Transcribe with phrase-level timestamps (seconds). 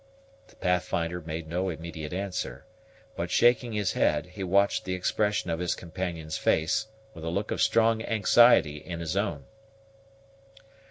[0.47, 2.65] The Pathfinder made no immediate answer;
[3.15, 7.51] but, shaking his head, he watched the expression of his companion's face, with a look
[7.51, 9.45] of strong anxiety in his own.